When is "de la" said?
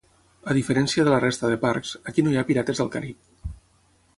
1.09-1.19